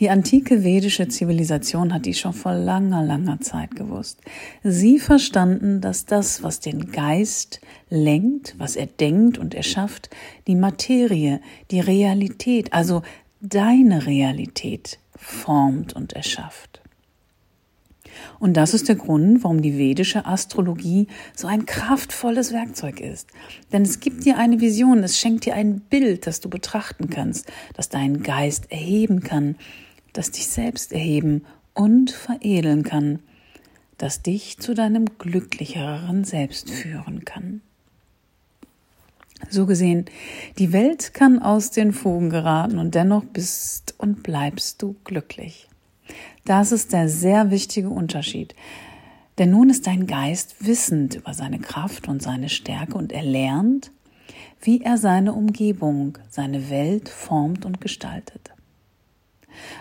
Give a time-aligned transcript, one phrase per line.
[0.00, 4.20] Die antike vedische Zivilisation hat dies schon vor langer, langer Zeit gewusst.
[4.64, 10.10] Sie verstanden, dass das, was den Geist lenkt, was er denkt und erschafft,
[10.48, 11.40] die Materie,
[11.70, 13.02] die Realität, also
[13.40, 16.83] deine Realität formt und erschafft.
[18.38, 23.28] Und das ist der Grund, warum die vedische Astrologie so ein kraftvolles Werkzeug ist.
[23.72, 27.50] Denn es gibt dir eine Vision, es schenkt dir ein Bild, das du betrachten kannst,
[27.74, 29.56] das deinen Geist erheben kann,
[30.12, 31.44] das dich selbst erheben
[31.74, 33.20] und veredeln kann,
[33.98, 37.60] das dich zu deinem glücklicheren Selbst führen kann.
[39.50, 40.06] So gesehen,
[40.58, 45.68] die Welt kann aus den Fugen geraten und dennoch bist und bleibst du glücklich.
[46.44, 48.54] Das ist der sehr wichtige Unterschied.
[49.38, 53.90] Denn nun ist dein Geist wissend über seine Kraft und seine Stärke und er lernt,
[54.60, 58.50] wie er seine Umgebung, seine Welt formt und gestaltet.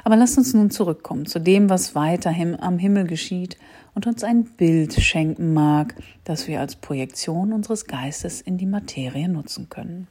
[0.03, 3.57] Aber lasst uns nun zurückkommen zu dem, was weiterhin am Himmel geschieht
[3.93, 9.27] und uns ein Bild schenken mag, das wir als Projektion unseres Geistes in die Materie
[9.27, 10.07] nutzen können.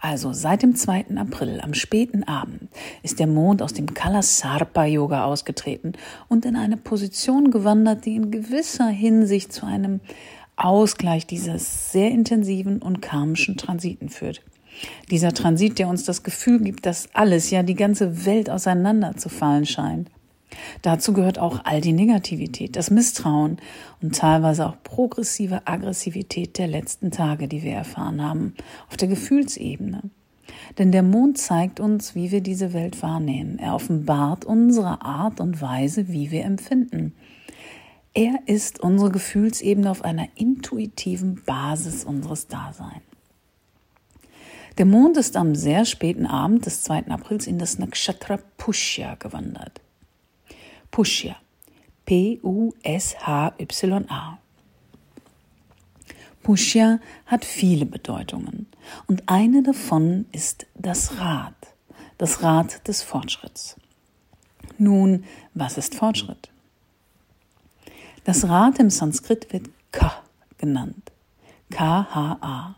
[0.00, 1.16] Also seit dem 2.
[1.16, 2.68] April am späten Abend
[3.02, 5.92] ist der Mond aus dem Kalasarpa Yoga ausgetreten
[6.28, 10.00] und in eine Position gewandert, die in gewisser Hinsicht zu einem
[10.56, 14.42] Ausgleich dieses sehr intensiven und karmischen Transiten führt.
[15.10, 20.10] Dieser Transit, der uns das Gefühl gibt, dass alles, ja die ganze Welt auseinanderzufallen scheint.
[20.82, 23.58] Dazu gehört auch all die Negativität, das Misstrauen
[24.00, 28.54] und teilweise auch progressive Aggressivität der letzten Tage, die wir erfahren haben,
[28.88, 30.02] auf der Gefühlsebene.
[30.78, 33.58] Denn der Mond zeigt uns, wie wir diese Welt wahrnehmen.
[33.58, 37.14] Er offenbart unsere Art und Weise, wie wir empfinden.
[38.14, 43.02] Er ist unsere Gefühlsebene auf einer intuitiven Basis unseres Daseins.
[44.78, 47.08] Der Mond ist am sehr späten Abend des 2.
[47.08, 49.80] Aprils in das Nakshatra Pushya gewandert.
[50.90, 51.36] Pushya.
[52.06, 52.38] P-U-S-H-Y-A.
[56.42, 58.66] Pushya hat viele Bedeutungen
[59.06, 61.54] und eine davon ist das Rad,
[62.16, 63.76] das Rad des Fortschritts.
[64.78, 66.48] Nun, was ist Fortschritt?
[68.24, 70.22] Das Rad im Sanskrit wird Ka
[70.56, 71.12] genannt.
[71.70, 72.76] K-H-A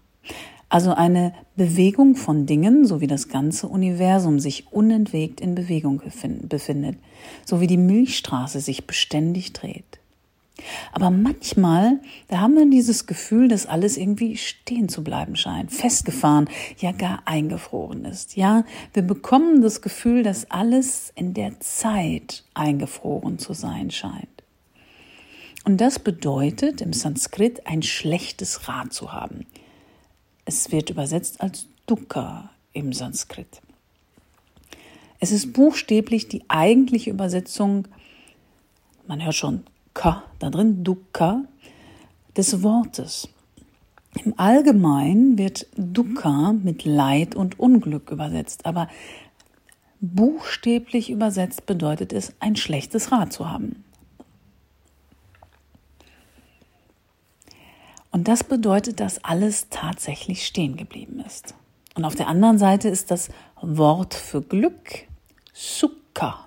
[0.71, 6.01] also eine Bewegung von Dingen, so wie das ganze Universum sich unentwegt in Bewegung
[6.45, 6.99] befindet,
[7.45, 10.01] so wie die Milchstraße sich beständig dreht.
[10.93, 16.49] Aber manchmal, da haben wir dieses Gefühl, dass alles irgendwie stehen zu bleiben scheint, festgefahren,
[16.79, 18.37] ja gar eingefroren ist.
[18.37, 24.29] Ja, wir bekommen das Gefühl, dass alles in der Zeit eingefroren zu sein scheint.
[25.65, 29.47] Und das bedeutet im Sanskrit ein schlechtes Rad zu haben.
[30.47, 33.61] Es wird übersetzt als Dukkha im Sanskrit.
[35.23, 37.87] Es ist buchstäblich die eigentliche Übersetzung,
[39.07, 41.45] man hört schon Ka da drin, Dukkha,
[42.37, 43.29] des Wortes.
[44.25, 48.89] Im Allgemeinen wird Dukkha mit Leid und Unglück übersetzt, aber
[50.01, 53.85] buchstäblich übersetzt bedeutet es, ein schlechtes Rad zu haben.
[58.11, 61.55] Und das bedeutet, dass alles tatsächlich stehen geblieben ist.
[61.95, 63.29] Und auf der anderen Seite ist das
[63.61, 65.10] Wort für Glück
[65.61, 66.47] Sukha.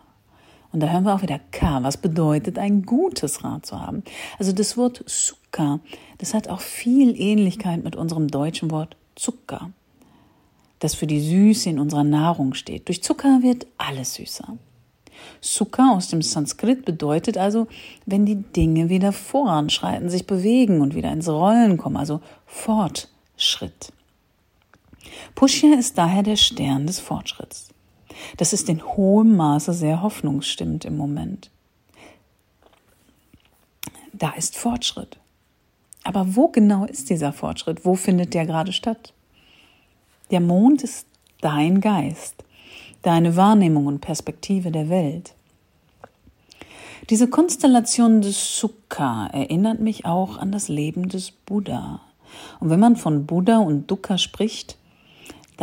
[0.72, 1.84] Und da hören wir auch wieder K.
[1.84, 4.02] Was bedeutet ein gutes Rad zu haben?
[4.40, 5.82] Also das Wort Zucker,
[6.18, 9.70] das hat auch viel Ähnlichkeit mit unserem deutschen Wort Zucker,
[10.80, 12.88] das für die Süße in unserer Nahrung steht.
[12.88, 14.58] Durch Zucker wird alles süßer.
[15.42, 17.68] Sukha aus dem Sanskrit bedeutet also,
[18.08, 23.94] wenn die Dinge wieder voranschreiten, sich bewegen und wieder ins Rollen kommen, also Fortschritt.
[25.36, 27.73] Pushya ist daher der Stern des Fortschritts.
[28.38, 31.50] Das ist in hohem Maße sehr hoffnungsstimmend im Moment.
[34.14, 35.18] Da ist Fortschritt.
[36.04, 37.86] Aber wo genau ist dieser Fortschritt?
[37.86, 39.14] Wo findet der gerade statt?
[40.32, 41.08] Der Mond ist
[41.42, 42.44] dein Geist
[43.04, 45.36] deine Wahrnehmung und Perspektive der Welt.
[47.10, 52.00] Diese Konstellation des Sukha erinnert mich auch an das Leben des Buddha.
[52.60, 54.78] Und wenn man von Buddha und Dukkha spricht,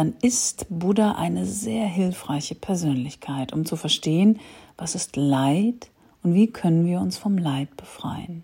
[0.00, 4.41] dann ist Buddha eine sehr hilfreiche Persönlichkeit, um zu verstehen,
[4.79, 5.91] was ist Leid
[6.23, 8.43] und wie können wir uns vom Leid befreien.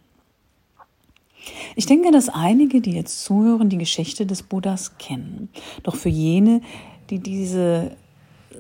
[1.76, 5.48] Ich denke, dass einige, die jetzt zuhören, die Geschichte des Buddhas kennen.
[5.82, 6.60] Doch für jene,
[7.08, 7.96] die diese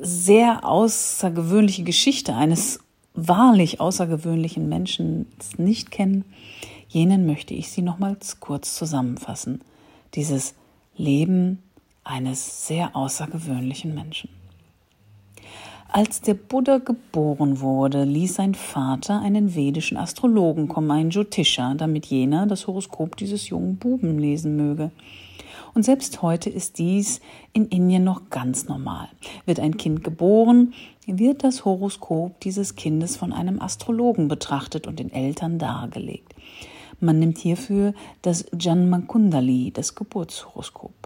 [0.00, 2.80] sehr außergewöhnliche Geschichte eines
[3.12, 5.26] wahrlich außergewöhnlichen Menschen
[5.58, 6.24] nicht kennen,
[6.88, 9.60] jenen möchte ich sie nochmals kurz zusammenfassen.
[10.14, 10.54] Dieses
[10.96, 11.58] Leben
[12.06, 14.30] eines sehr außergewöhnlichen Menschen.
[15.88, 22.06] Als der Buddha geboren wurde, ließ sein Vater einen vedischen Astrologen kommen, einen Jyotisha, damit
[22.06, 24.90] jener das Horoskop dieses jungen Buben lesen möge.
[25.74, 27.20] Und selbst heute ist dies
[27.52, 29.08] in Indien noch ganz normal.
[29.44, 30.74] Wird ein Kind geboren,
[31.06, 36.34] wird das Horoskop dieses Kindes von einem Astrologen betrachtet und den Eltern dargelegt.
[36.98, 41.05] Man nimmt hierfür das Janmakundali, das Geburtshoroskop.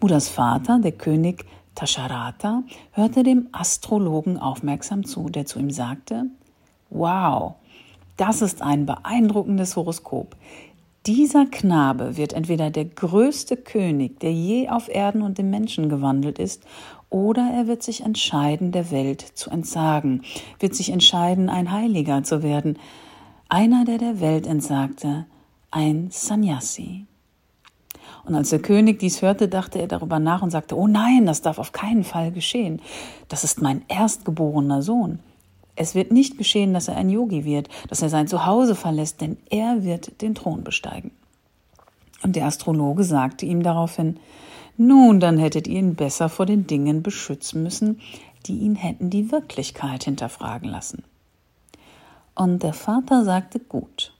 [0.00, 1.44] Buddhas Vater, der König
[1.74, 2.62] Tasharata,
[2.92, 6.24] hörte dem Astrologen aufmerksam zu, der zu ihm sagte,
[6.88, 7.56] Wow,
[8.16, 10.36] das ist ein beeindruckendes Horoskop.
[11.04, 16.38] Dieser Knabe wird entweder der größte König, der je auf Erden und im Menschen gewandelt
[16.38, 16.64] ist,
[17.10, 20.22] oder er wird sich entscheiden, der Welt zu entsagen,
[20.58, 22.78] wird sich entscheiden, ein Heiliger zu werden,
[23.50, 25.26] einer, der der Welt entsagte,
[25.70, 27.06] ein Sannyasi.
[28.30, 31.42] Und als der König dies hörte, dachte er darüber nach und sagte, oh nein, das
[31.42, 32.80] darf auf keinen Fall geschehen.
[33.26, 35.18] Das ist mein erstgeborener Sohn.
[35.74, 39.36] Es wird nicht geschehen, dass er ein Yogi wird, dass er sein Zuhause verlässt, denn
[39.50, 41.10] er wird den Thron besteigen.
[42.22, 44.20] Und der Astrologe sagte ihm daraufhin,
[44.76, 48.00] nun, dann hättet ihr ihn besser vor den Dingen beschützen müssen,
[48.46, 51.02] die ihn hätten die Wirklichkeit hinterfragen lassen.
[52.36, 54.12] Und der Vater sagte, gut,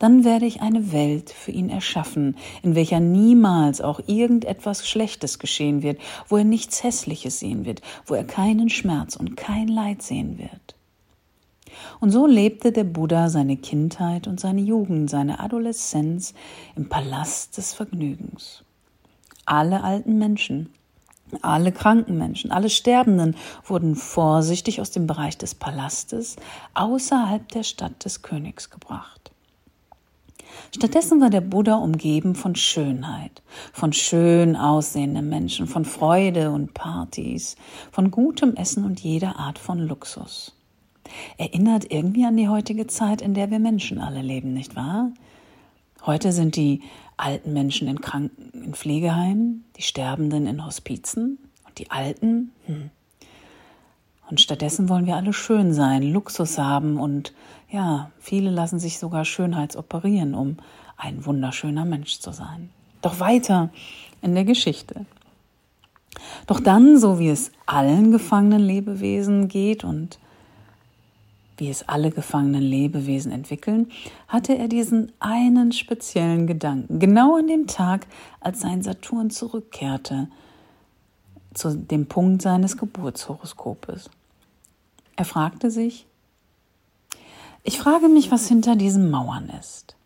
[0.00, 5.82] dann werde ich eine Welt für ihn erschaffen, in welcher niemals auch irgendetwas Schlechtes geschehen
[5.82, 10.38] wird, wo er nichts Hässliches sehen wird, wo er keinen Schmerz und kein Leid sehen
[10.38, 10.74] wird.
[12.00, 16.34] Und so lebte der Buddha seine Kindheit und seine Jugend, seine Adoleszenz
[16.76, 18.64] im Palast des Vergnügens.
[19.44, 20.72] Alle alten Menschen,
[21.42, 26.36] alle kranken Menschen, alle Sterbenden wurden vorsichtig aus dem Bereich des Palastes
[26.72, 29.30] außerhalb der Stadt des Königs gebracht.
[30.74, 33.42] Stattdessen war der Buddha umgeben von Schönheit,
[33.72, 37.56] von schön aussehenden Menschen, von Freude und Partys,
[37.90, 40.54] von gutem Essen und jeder Art von Luxus.
[41.38, 45.10] Erinnert irgendwie an die heutige Zeit, in der wir Menschen alle leben, nicht wahr?
[46.06, 46.82] Heute sind die
[47.16, 52.52] alten Menschen in Kranken, in Pflegeheimen, die Sterbenden in Hospizen und die Alten.
[52.66, 52.90] Hm.
[54.30, 57.34] Und stattdessen wollen wir alle schön sein, Luxus haben und
[57.70, 60.56] ja, viele lassen sich sogar schönheitsoperieren, um
[60.96, 62.70] ein wunderschöner Mensch zu sein.
[63.00, 63.70] Doch weiter
[64.22, 65.06] in der Geschichte.
[66.46, 70.18] Doch dann, so wie es allen gefangenen Lebewesen geht und
[71.56, 73.90] wie es alle gefangenen Lebewesen entwickeln,
[74.28, 78.06] hatte er diesen einen speziellen Gedanken, genau an dem Tag,
[78.40, 80.28] als sein Saturn zurückkehrte
[81.52, 84.08] zu dem Punkt seines Geburtshoroskopes.
[85.16, 86.06] Er fragte sich,
[87.62, 89.96] ich frage mich, was hinter diesen Mauern ist.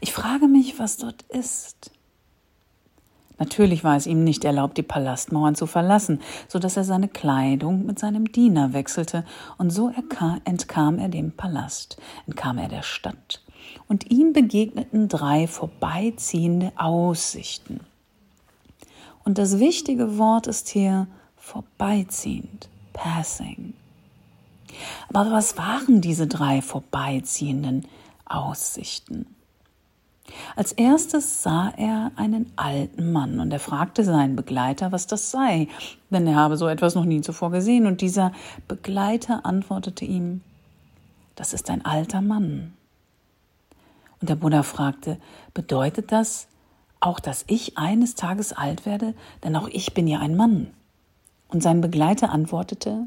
[0.00, 1.90] Ich frage mich, was dort ist.
[3.38, 7.84] Natürlich war es ihm nicht erlaubt, die Palastmauern zu verlassen, so dass er seine Kleidung
[7.84, 9.24] mit seinem Diener wechselte,
[9.58, 9.92] und so
[10.44, 13.42] entkam er dem Palast, entkam er der Stadt,
[13.88, 17.80] und ihm begegneten drei vorbeiziehende Aussichten.
[19.24, 23.74] Und das wichtige Wort ist hier vorbeiziehend, passing.
[25.08, 27.86] Aber was waren diese drei vorbeiziehenden
[28.24, 29.26] Aussichten?
[30.56, 35.68] Als erstes sah er einen alten Mann und er fragte seinen Begleiter, was das sei,
[36.10, 38.32] denn er habe so etwas noch nie zuvor gesehen, und dieser
[38.66, 40.40] Begleiter antwortete ihm,
[41.34, 42.72] das ist ein alter Mann.
[44.20, 45.18] Und der Buddha fragte,
[45.52, 46.48] bedeutet das
[47.00, 50.68] auch, dass ich eines Tages alt werde, denn auch ich bin ja ein Mann?
[51.48, 53.06] Und sein Begleiter antwortete,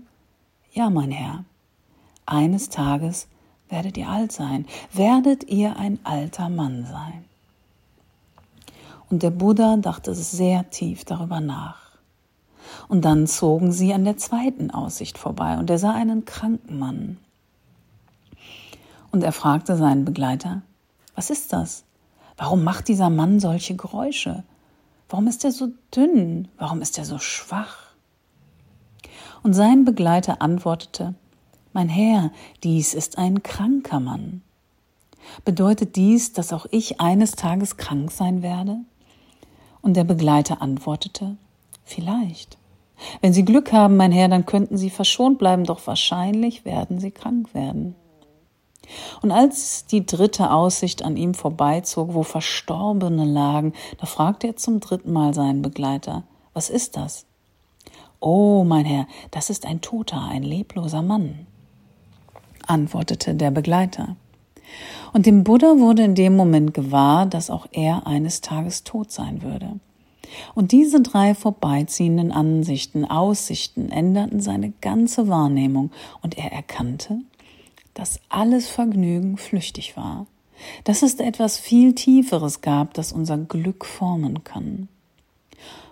[0.71, 1.43] ja, mein Herr,
[2.27, 3.27] eines Tages
[3.69, 7.25] werdet ihr alt sein, werdet ihr ein alter Mann sein.
[9.09, 11.87] Und der Buddha dachte sehr tief darüber nach.
[12.89, 17.17] Und dann zogen sie an der zweiten Aussicht vorbei und er sah einen kranken Mann.
[19.11, 20.61] Und er fragte seinen Begleiter,
[21.15, 21.85] was ist das?
[22.35, 24.43] Warum macht dieser Mann solche Geräusche?
[25.09, 26.49] Warum ist er so dünn?
[26.57, 27.77] Warum ist er so schwach?
[29.43, 31.15] Und sein Begleiter antwortete,
[31.77, 32.31] Mein Herr,
[32.63, 34.41] dies ist ein kranker Mann.
[35.45, 38.79] Bedeutet dies, dass auch ich eines Tages krank sein werde?
[39.83, 41.37] Und der Begleiter antwortete,
[41.83, 42.57] Vielleicht.
[43.21, 47.11] Wenn Sie Glück haben, mein Herr, dann könnten Sie verschont bleiben, doch wahrscheinlich werden Sie
[47.11, 47.93] krank werden.
[49.21, 54.79] Und als die dritte Aussicht an ihm vorbeizog, wo Verstorbene lagen, da fragte er zum
[54.79, 56.23] dritten Mal seinen Begleiter,
[56.55, 57.27] was ist das?
[58.19, 61.45] Oh, mein Herr, das ist ein toter, ein lebloser Mann,
[62.67, 64.15] antwortete der Begleiter.
[65.13, 69.41] Und dem Buddha wurde in dem Moment gewahr, dass auch er eines Tages tot sein
[69.41, 69.79] würde.
[70.55, 77.19] Und diese drei vorbeiziehenden Ansichten, Aussichten änderten seine ganze Wahrnehmung, und er erkannte,
[77.93, 80.27] dass alles Vergnügen flüchtig war,
[80.83, 84.89] dass es etwas viel Tieferes gab, das unser Glück formen kann.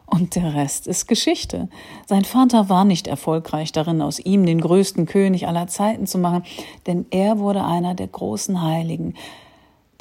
[0.06, 1.68] Und der Rest ist Geschichte.
[2.06, 6.44] Sein Vater war nicht erfolgreich darin, aus ihm den größten König aller Zeiten zu machen,
[6.86, 9.16] denn er wurde einer der großen Heiligen,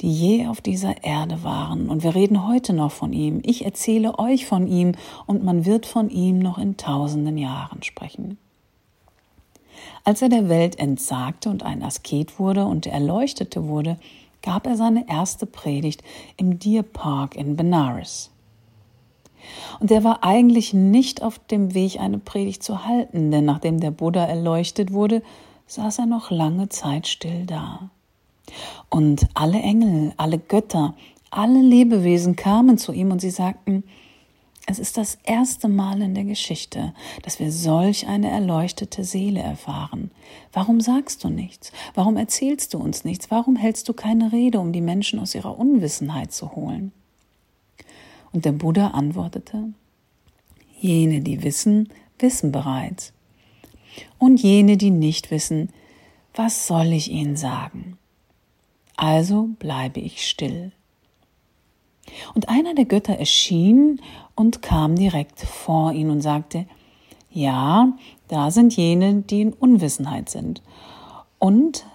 [0.01, 1.89] die je auf dieser Erde waren.
[1.89, 3.41] Und wir reden heute noch von ihm.
[3.43, 4.93] Ich erzähle euch von ihm
[5.25, 8.37] und man wird von ihm noch in tausenden Jahren sprechen.
[10.03, 13.97] Als er der Welt entsagte und ein Asket wurde und Erleuchtete wurde,
[14.41, 16.03] gab er seine erste Predigt
[16.37, 18.29] im Deer Park in Benares.
[19.79, 23.91] Und er war eigentlich nicht auf dem Weg, eine Predigt zu halten, denn nachdem der
[23.91, 25.21] Buddha erleuchtet wurde,
[25.67, 27.89] saß er noch lange Zeit still da.
[28.89, 30.93] Und alle Engel, alle Götter,
[31.31, 33.83] alle Lebewesen kamen zu ihm und sie sagten,
[34.67, 40.09] es ist das erste Mal in der Geschichte, dass wir solch eine erleuchtete Seele erfahren.
[40.53, 41.71] Warum sagst du nichts?
[41.93, 43.29] Warum erzählst du uns nichts?
[43.29, 46.93] Warum hältst du keine Rede, um die Menschen aus ihrer Unwissenheit zu holen?
[48.35, 49.71] Und der Buddha antwortete,
[50.77, 51.87] jene, die wissen,
[52.19, 53.13] wissen bereits.
[54.19, 55.69] Und jene, die nicht wissen,
[56.33, 57.97] was soll ich ihnen sagen?
[58.97, 60.73] Also bleibe ich still.
[62.33, 64.01] Und einer der Götter erschien
[64.35, 66.65] und kam direkt vor ihn und sagte,
[67.31, 70.61] ja, da sind jene, die in Unwissenheit sind.
[71.39, 71.85] Und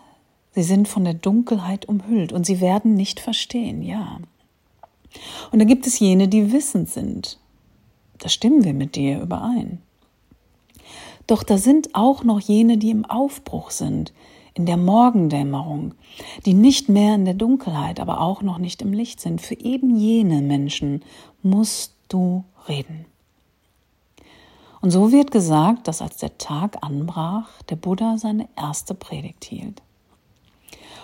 [0.52, 4.20] sie sind von der Dunkelheit umhüllt und sie werden nicht verstehen, ja.
[5.50, 7.38] Und da gibt es jene, die wissend sind.
[8.18, 9.80] Da stimmen wir mit dir überein.
[11.26, 14.12] Doch da sind auch noch jene, die im Aufbruch sind,
[14.54, 15.94] in der Morgendämmerung,
[16.44, 19.40] die nicht mehr in der Dunkelheit, aber auch noch nicht im Licht sind.
[19.40, 21.04] Für eben jene Menschen
[21.42, 23.06] musst du reden.
[24.80, 29.82] Und so wird gesagt, dass als der Tag anbrach, der Buddha seine erste Predigt hielt.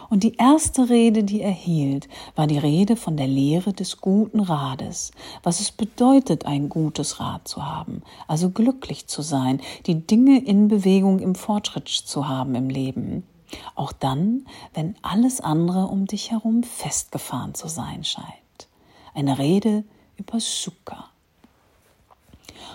[0.08, 4.40] Und die erste Rede, die er hielt, war die Rede von der Lehre des guten
[4.40, 5.10] Rades,
[5.42, 10.68] was es bedeutet, ein gutes Rad zu haben, also glücklich zu sein, die Dinge in
[10.68, 13.24] Bewegung im Fortschritt zu haben im Leben.
[13.74, 18.26] Auch dann, wenn alles andere um dich herum festgefahren zu sein scheint.
[19.14, 19.84] Eine Rede
[20.16, 21.10] über Sukha.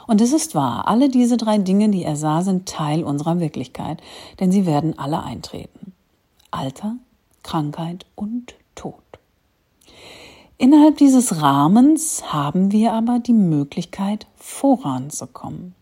[0.07, 4.01] Und es ist wahr, alle diese drei Dinge, die er sah, sind Teil unserer Wirklichkeit,
[4.39, 5.93] denn sie werden alle eintreten.
[6.49, 6.95] Alter,
[7.43, 8.95] Krankheit und Tod.
[10.57, 15.73] Innerhalb dieses Rahmens haben wir aber die Möglichkeit, voranzukommen.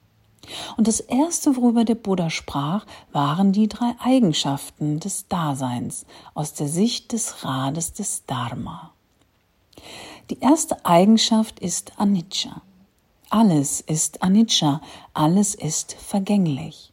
[0.78, 6.68] Und das erste, worüber der Buddha sprach, waren die drei Eigenschaften des Daseins aus der
[6.68, 8.92] Sicht des Rades des Dharma.
[10.30, 12.62] Die erste Eigenschaft ist Anicca.
[13.30, 14.82] Alles ist Anicca,
[15.14, 16.89] alles ist vergänglich.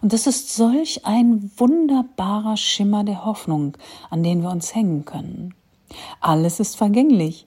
[0.00, 3.76] Und das ist solch ein wunderbarer Schimmer der Hoffnung,
[4.10, 5.54] an den wir uns hängen können.
[6.20, 7.46] Alles ist vergänglich.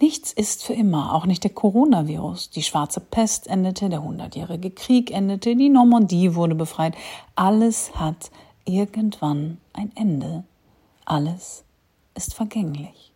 [0.00, 2.50] Nichts ist für immer, auch nicht der Coronavirus.
[2.50, 6.94] Die schwarze Pest endete, der hundertjährige Krieg endete, die Normandie wurde befreit.
[7.34, 8.30] Alles hat
[8.64, 10.44] irgendwann ein Ende.
[11.04, 11.64] Alles
[12.14, 13.12] ist vergänglich.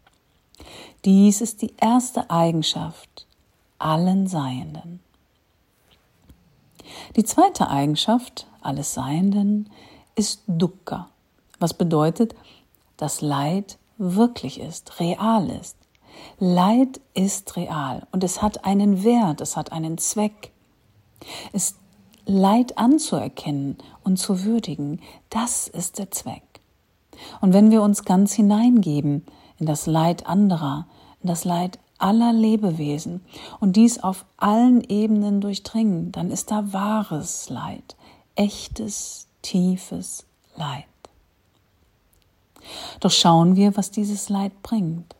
[1.04, 3.26] Dies ist die erste Eigenschaft
[3.78, 5.00] allen Seienden.
[7.16, 9.70] Die zweite Eigenschaft alles Seienden
[10.14, 11.08] ist Dukkha,
[11.58, 12.34] was bedeutet,
[12.96, 15.76] dass Leid wirklich ist, real ist.
[16.38, 20.52] Leid ist real und es hat einen Wert, es hat einen Zweck.
[21.52, 21.76] Es
[22.24, 26.42] Leid anzuerkennen und zu würdigen, das ist der Zweck.
[27.40, 29.24] Und wenn wir uns ganz hineingeben
[29.58, 30.86] in das Leid anderer,
[31.22, 33.24] in das Leid aller Lebewesen
[33.60, 37.96] und dies auf allen Ebenen durchdringen, dann ist da wahres Leid,
[38.34, 40.84] echtes, tiefes Leid.
[43.00, 45.14] Doch schauen wir, was dieses Leid bringt.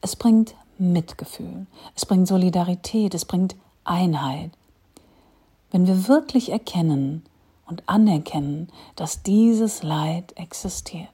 [0.00, 3.54] Es bringt Mitgefühl, es bringt Solidarität, es bringt
[3.84, 4.50] Einheit.
[5.70, 7.22] Wenn wir wirklich erkennen
[7.66, 11.08] und anerkennen, dass dieses Leid existiert.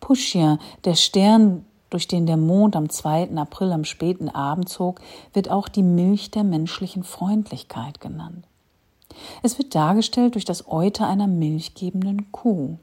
[0.00, 3.36] Pushya, der Stern, durch den der Mond am 2.
[3.36, 5.00] April am späten Abend zog,
[5.32, 8.46] wird auch die Milch der menschlichen Freundlichkeit genannt.
[9.42, 12.78] Es wird dargestellt durch das Euter einer milchgebenden Kuh.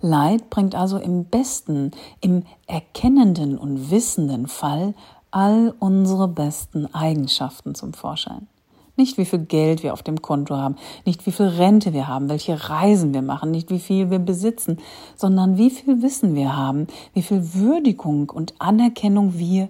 [0.00, 4.94] Leid bringt also im besten, im erkennenden und wissenden Fall
[5.30, 8.48] all unsere besten Eigenschaften zum Vorschein.
[8.96, 12.28] Nicht wie viel Geld wir auf dem Konto haben, nicht wie viel Rente wir haben,
[12.28, 14.78] welche Reisen wir machen, nicht wie viel wir besitzen,
[15.16, 19.68] sondern wie viel Wissen wir haben, wie viel Würdigung und Anerkennung wir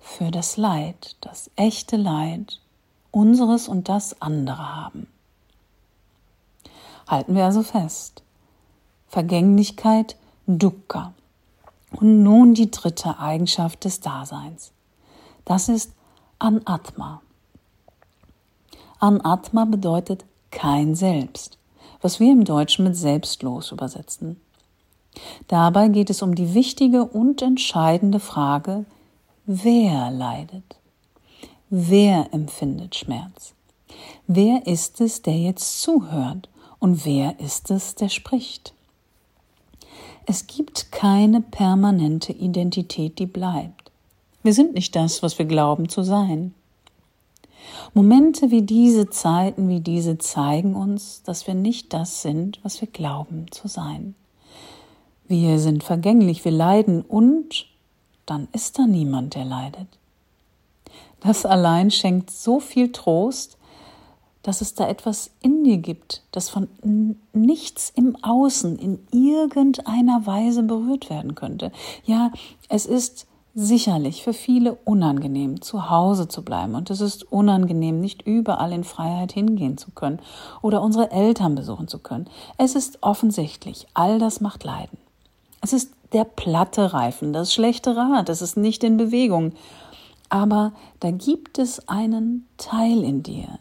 [0.00, 2.60] für das Leid, das echte Leid
[3.10, 5.06] unseres und das andere haben.
[7.06, 8.22] Halten wir also fest.
[9.08, 10.16] Vergänglichkeit,
[10.46, 11.14] Dukkha.
[11.92, 14.72] Und nun die dritte Eigenschaft des Daseins.
[15.44, 15.92] Das ist
[16.40, 17.22] Anatma.
[19.04, 21.58] Anatma bedeutet kein Selbst,
[22.00, 24.40] was wir im Deutschen mit selbstlos übersetzen.
[25.46, 28.86] Dabei geht es um die wichtige und entscheidende Frage,
[29.44, 30.76] wer leidet?
[31.68, 33.52] Wer empfindet Schmerz?
[34.26, 36.48] Wer ist es, der jetzt zuhört?
[36.78, 38.72] Und wer ist es, der spricht?
[40.24, 43.90] Es gibt keine permanente Identität, die bleibt.
[44.42, 46.54] Wir sind nicht das, was wir glauben zu sein.
[47.92, 52.88] Momente wie diese, Zeiten wie diese zeigen uns, dass wir nicht das sind, was wir
[52.88, 54.14] glauben zu sein.
[55.26, 57.66] Wir sind vergänglich, wir leiden und
[58.26, 59.88] dann ist da niemand, der leidet.
[61.20, 63.56] Das allein schenkt so viel Trost,
[64.42, 66.68] dass es da etwas in dir gibt, das von
[67.32, 71.72] nichts im Außen in irgendeiner Weise berührt werden könnte.
[72.04, 72.30] Ja,
[72.68, 76.74] es ist sicherlich für viele unangenehm, zu Hause zu bleiben.
[76.74, 80.18] Und es ist unangenehm, nicht überall in Freiheit hingehen zu können
[80.60, 82.28] oder unsere Eltern besuchen zu können.
[82.58, 84.98] Es ist offensichtlich, all das macht Leiden.
[85.60, 89.52] Es ist der platte Reifen, das schlechte Rad, es ist nicht in Bewegung.
[90.28, 93.58] Aber da gibt es einen Teil in dir.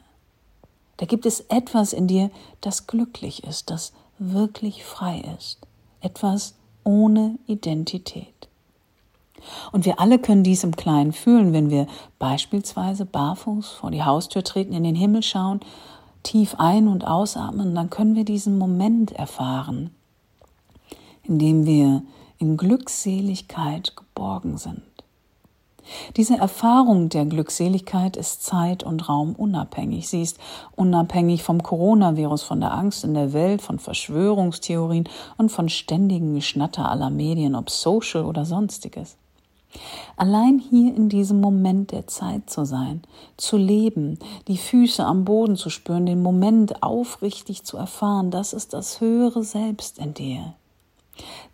[0.98, 5.60] Da gibt es etwas in dir, das glücklich ist, das wirklich frei ist.
[6.02, 8.48] Etwas ohne Identität.
[9.72, 11.88] Und wir alle können dies im Kleinen fühlen, wenn wir
[12.20, 15.60] beispielsweise barfuß vor die Haustür treten, in den Himmel schauen,
[16.24, 19.92] tief ein- und ausatmen, dann können wir diesen Moment erfahren,
[21.24, 22.04] in dem wir
[22.38, 24.82] in Glückseligkeit geborgen sind.
[26.16, 30.08] Diese Erfahrung der Glückseligkeit ist zeit- und raumunabhängig.
[30.08, 30.40] Sie ist
[30.76, 36.90] unabhängig vom Coronavirus, von der Angst in der Welt, von Verschwörungstheorien und von ständigen Geschnatter
[36.90, 39.18] aller Medien, ob social oder sonstiges.
[40.16, 43.02] Allein hier in diesem Moment der Zeit zu sein,
[43.38, 48.74] zu leben, die Füße am Boden zu spüren, den Moment aufrichtig zu erfahren, das ist
[48.74, 50.54] das höhere Selbst in dir.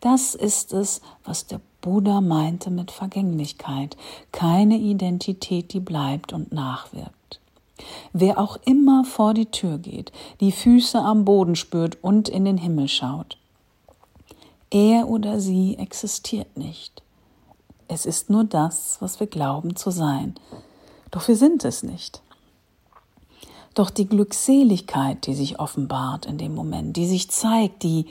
[0.01, 3.97] Das ist es, was der Buddha meinte mit Vergänglichkeit,
[4.31, 7.39] keine Identität, die bleibt und nachwirkt.
[8.11, 12.57] Wer auch immer vor die Tür geht, die Füße am Boden spürt und in den
[12.57, 13.37] Himmel schaut,
[14.71, 17.01] er oder sie existiert nicht.
[17.89, 20.35] Es ist nur das, was wir glauben zu sein.
[21.09, 22.21] Doch wir sind es nicht.
[23.73, 28.05] Doch die Glückseligkeit, die sich offenbart in dem Moment, die sich zeigt, die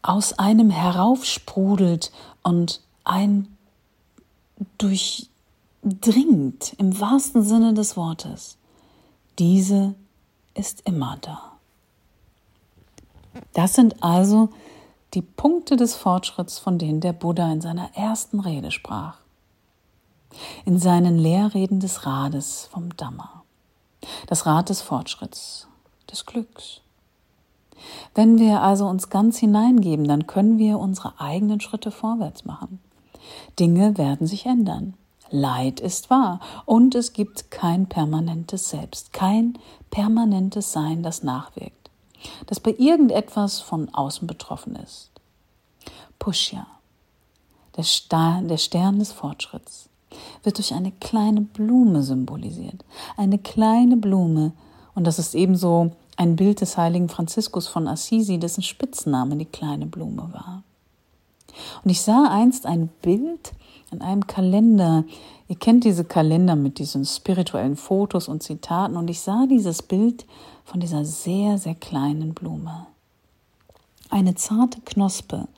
[0.00, 2.10] aus einem heraufsprudelt
[2.42, 3.54] und ein
[4.78, 8.56] durchdringt im wahrsten Sinne des Wortes.
[9.38, 9.94] Diese
[10.54, 11.52] ist immer da.
[13.52, 14.48] Das sind also
[15.14, 19.18] die Punkte des Fortschritts, von denen der Buddha in seiner ersten Rede sprach.
[20.64, 23.44] In seinen Lehrreden des Rades vom Dhamma.
[24.26, 25.68] Das Rad des Fortschritts,
[26.10, 26.80] des Glücks.
[28.14, 32.80] Wenn wir also uns ganz hineingeben, dann können wir unsere eigenen Schritte vorwärts machen.
[33.58, 34.94] Dinge werden sich ändern.
[35.30, 39.58] Leid ist wahr und es gibt kein permanentes Selbst, kein
[39.90, 41.83] permanentes Sein, das nachwirkt,
[42.46, 45.10] das bei irgendetwas von außen betroffen ist.
[46.18, 46.66] Pushya,
[47.76, 47.84] der,
[48.42, 49.88] der Stern des Fortschritts,
[50.42, 52.84] wird durch eine kleine Blume symbolisiert.
[53.16, 54.52] Eine kleine Blume,
[54.94, 59.86] und das ist ebenso ein Bild des heiligen Franziskus von Assisi, dessen Spitzname die kleine
[59.86, 60.62] Blume war.
[61.82, 63.52] Und ich sah einst ein Bild
[63.90, 65.04] in einem Kalender.
[65.48, 68.96] Ihr kennt diese Kalender mit diesen spirituellen Fotos und Zitaten.
[68.96, 70.26] Und ich sah dieses Bild
[70.64, 72.86] von dieser sehr, sehr kleinen Blume.
[74.10, 75.48] Eine zarte Knospe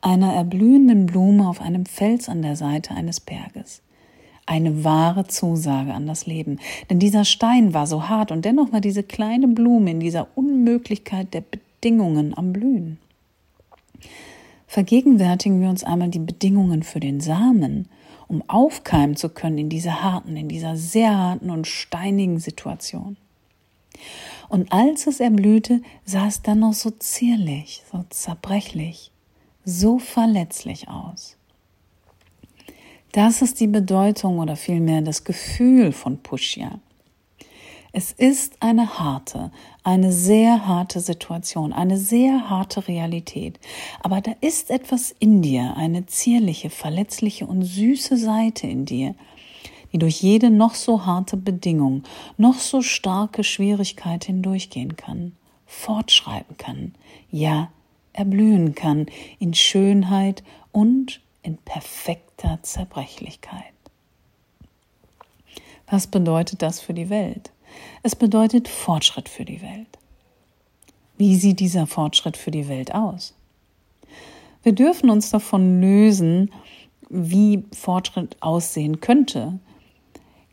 [0.00, 3.82] einer erblühenden Blume auf einem Fels an der Seite eines Berges.
[4.46, 6.60] Eine wahre Zusage an das Leben.
[6.88, 11.34] Denn dieser Stein war so hart und dennoch war diese kleine Blume in dieser Unmöglichkeit
[11.34, 12.98] der Bedingungen am Blühen.
[14.66, 17.88] Vergegenwärtigen wir uns einmal die Bedingungen für den Samen,
[18.28, 23.16] um aufkeimen zu können in dieser harten, in dieser sehr harten und steinigen Situation.
[24.48, 29.10] Und als es erblühte, sah es dann noch so zierlich, so zerbrechlich,
[29.64, 31.36] so verletzlich aus.
[33.12, 36.80] Das ist die Bedeutung oder vielmehr das Gefühl von Pushya.
[37.98, 39.50] Es ist eine harte,
[39.82, 43.58] eine sehr harte Situation, eine sehr harte Realität.
[44.02, 49.14] Aber da ist etwas in dir, eine zierliche, verletzliche und süße Seite in dir,
[49.94, 52.02] die durch jede noch so harte Bedingung,
[52.36, 55.32] noch so starke Schwierigkeit hindurchgehen kann,
[55.64, 56.94] fortschreiten kann,
[57.30, 57.70] ja,
[58.12, 59.06] erblühen kann
[59.38, 63.72] in Schönheit und in perfekter Zerbrechlichkeit.
[65.88, 67.52] Was bedeutet das für die Welt?
[68.02, 69.98] Es bedeutet Fortschritt für die Welt.
[71.18, 73.34] Wie sieht dieser Fortschritt für die Welt aus?
[74.62, 76.50] Wir dürfen uns davon lösen,
[77.08, 79.58] wie Fortschritt aussehen könnte.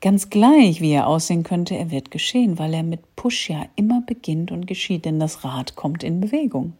[0.02, 4.02] Ganz gleich, wie er aussehen könnte, er wird geschehen, weil er mit Push ja immer
[4.02, 6.74] beginnt und geschieht, denn das Rad kommt in Bewegung.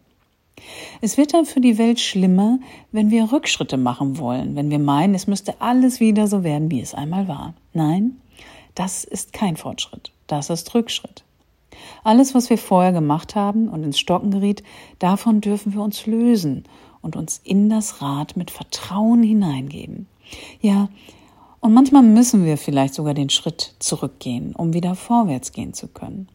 [1.00, 2.58] Es wird dann für die Welt schlimmer,
[2.92, 6.80] wenn wir Rückschritte machen wollen, wenn wir meinen, es müsste alles wieder so werden, wie
[6.80, 7.54] es einmal war.
[7.72, 8.20] Nein,
[8.74, 11.24] das ist kein Fortschritt, das ist Rückschritt.
[12.02, 14.62] Alles, was wir vorher gemacht haben und ins Stocken geriet,
[14.98, 16.64] davon dürfen wir uns lösen
[17.02, 20.06] und uns in das Rad mit Vertrauen hineingeben.
[20.60, 20.88] Ja,
[21.60, 26.28] und manchmal müssen wir vielleicht sogar den Schritt zurückgehen, um wieder vorwärts gehen zu können.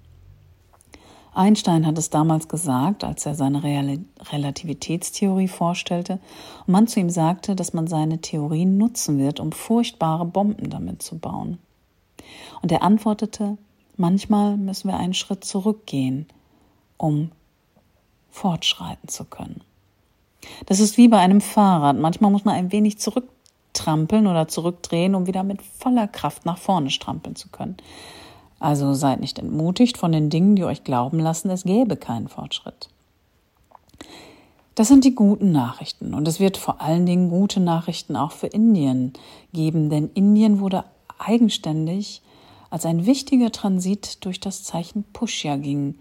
[1.33, 6.19] Einstein hat es damals gesagt, als er seine Relativitätstheorie vorstellte
[6.65, 11.03] und man zu ihm sagte, dass man seine Theorien nutzen wird, um furchtbare Bomben damit
[11.03, 11.59] zu bauen.
[12.61, 13.57] Und er antwortete,
[13.97, 16.27] manchmal müssen wir einen Schritt zurückgehen,
[16.97, 17.31] um
[18.31, 19.61] fortschreiten zu können.
[20.65, 21.97] Das ist wie bei einem Fahrrad.
[21.97, 26.89] Manchmal muss man ein wenig zurücktrampeln oder zurückdrehen, um wieder mit voller Kraft nach vorne
[26.89, 27.77] strampeln zu können.
[28.59, 32.89] Also seid nicht entmutigt von den Dingen, die euch glauben lassen, es gäbe keinen Fortschritt.
[34.75, 36.13] Das sind die guten Nachrichten.
[36.13, 39.13] Und es wird vor allen Dingen gute Nachrichten auch für Indien
[39.53, 40.85] geben, denn Indien wurde
[41.19, 42.21] eigenständig
[42.69, 45.99] als ein wichtiger Transit durch das Zeichen Pushya ging.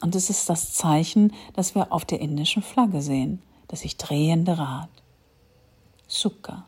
[0.00, 4.58] Und es ist das Zeichen, das wir auf der indischen Flagge sehen, das sich drehende
[4.58, 4.88] Rad.
[6.08, 6.66] Sukha.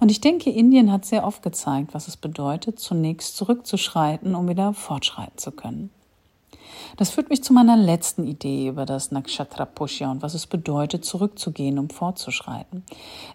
[0.00, 4.74] Und ich denke, Indien hat sehr oft gezeigt, was es bedeutet, zunächst zurückzuschreiten, um wieder
[4.74, 5.90] fortschreiten zu können.
[6.96, 11.04] Das führt mich zu meiner letzten Idee über das Nakshatra Pushya und was es bedeutet,
[11.04, 12.84] zurückzugehen, um fortzuschreiten.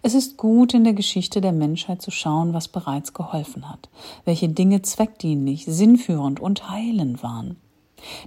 [0.02, 3.90] Es ist gut, in der Geschichte der Menschheit zu schauen, was bereits geholfen hat,
[4.26, 7.58] welche Dinge zweckdienlich, sinnführend und heilend waren.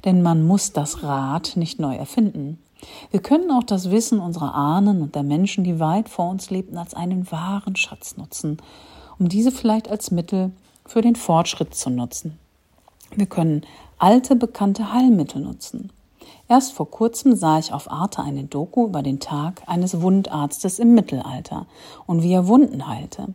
[0.04, 2.58] Denn man muss das Rad nicht neu erfinden.
[3.10, 6.78] Wir können auch das Wissen unserer Ahnen und der Menschen, die weit vor uns lebten,
[6.78, 8.58] als einen wahren Schatz nutzen,
[9.18, 10.52] um diese vielleicht als Mittel
[10.86, 12.38] für den Fortschritt zu nutzen.
[13.14, 13.62] Wir können
[13.98, 15.90] alte bekannte Heilmittel nutzen.
[16.48, 20.94] Erst vor kurzem sah ich auf Arte eine Doku über den Tag eines Wundarztes im
[20.94, 21.66] Mittelalter
[22.06, 23.34] und wie er Wunden heilte.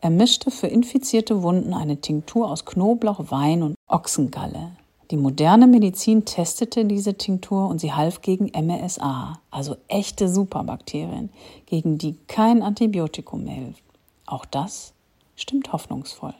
[0.00, 4.72] Er mischte für infizierte Wunden eine Tinktur aus Knoblauch, Wein und Ochsengalle.
[5.10, 11.30] Die moderne Medizin testete diese Tinktur und sie half gegen MRSA, also echte Superbakterien,
[11.66, 13.82] gegen die kein Antibiotikum mehr hilft.
[14.26, 14.94] Auch das
[15.36, 16.34] stimmt hoffnungsvoll.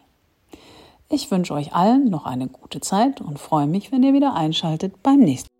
[1.08, 5.02] Ich wünsche euch allen noch eine gute Zeit und freue mich, wenn ihr wieder einschaltet
[5.02, 5.55] beim nächsten